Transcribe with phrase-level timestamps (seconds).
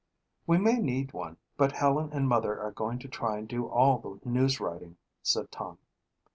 [0.47, 3.99] "We may need one but Helen and Mother are going to try and do all
[3.99, 5.77] the news writing," said Tom.